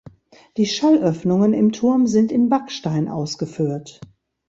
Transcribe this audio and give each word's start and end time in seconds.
Die 0.57 0.65
Schallöffnungen 0.65 1.53
im 1.53 1.73
Turm 1.73 2.07
sind 2.07 2.31
in 2.31 2.49
Backstein 2.49 3.07
ausgeführt. 3.07 4.01